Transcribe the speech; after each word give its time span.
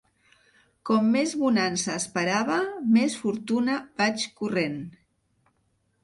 Com 0.89 1.09
més 1.15 1.33
bonança 1.41 1.97
esperava, 2.03 2.57
més 2.95 3.17
fortuna 3.25 3.75
vaig 4.03 4.25
corrent. 4.41 4.81